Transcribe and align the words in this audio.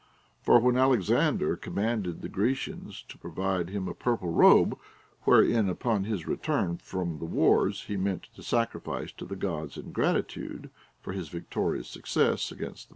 For 0.41 0.59
when 0.59 0.77
Alexander 0.77 1.55
com 1.55 1.75
manded 1.75 2.21
the 2.21 2.27
Grecians 2.27 3.03
to 3.07 3.19
provide 3.19 3.69
him 3.69 3.87
a 3.87 3.93
purple 3.93 4.29
robe, 4.31 4.75
where 5.25 5.43
in, 5.43 5.69
upon 5.69 6.05
his 6.05 6.25
return 6.25 6.79
from 6.79 7.19
the 7.19 7.25
wars, 7.25 7.83
he 7.83 7.97
meant 7.97 8.23
to 8.33 8.41
sacrifice 8.41 9.11
to 9.11 9.25
the 9.25 9.35
Gods 9.35 9.77
in 9.77 9.91
gratitude 9.91 10.71
for 11.03 11.13
his 11.13 11.29
victorious 11.29 11.87
success 11.87 12.51
against 12.51 12.87
the. 12.89 12.89